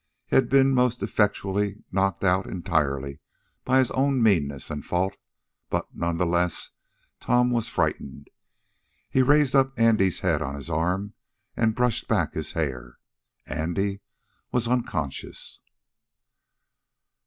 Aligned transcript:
He 0.25 0.35
had 0.35 0.49
been 0.49 0.73
most 0.73 1.03
effectually 1.03 1.83
knocked 1.91 2.23
out 2.23 2.47
entirely 2.47 3.19
by 3.63 3.77
his 3.77 3.91
own 3.91 4.19
meanness 4.19 4.71
and 4.71 4.83
fault, 4.83 5.15
but, 5.69 5.93
none 5.95 6.17
the 6.17 6.25
less, 6.25 6.71
Tom 7.19 7.51
was 7.51 7.69
frightened. 7.69 8.31
He 9.11 9.21
raised 9.21 9.53
up 9.55 9.79
Andy's 9.79 10.21
head 10.21 10.41
on 10.41 10.55
his 10.55 10.71
arm, 10.71 11.13
and 11.55 11.75
brushed 11.75 12.07
back 12.07 12.33
his 12.33 12.53
hair. 12.53 12.97
Andy 13.45 13.99
was 14.51 14.67
unconscious. 14.67 15.59